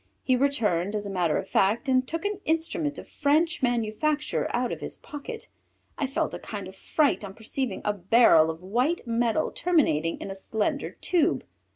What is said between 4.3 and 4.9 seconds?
out of